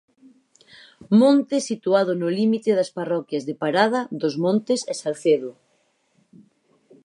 [1.19, 5.51] Monte situado no límite das parroquias de Parada dos Montes e Salcedo.